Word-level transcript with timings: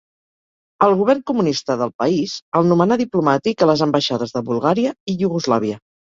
El 0.85 0.95
govern 1.01 1.19
comunista 1.31 1.75
del 1.81 1.93
país 2.03 2.33
el 2.61 2.65
nomenà 2.71 2.99
diplomàtic 3.03 3.63
a 3.67 3.69
les 3.73 3.85
ambaixades 3.89 4.35
de 4.39 4.45
Bulgària 4.51 4.97
i 5.15 5.19
Iugoslàvia. 5.27 5.81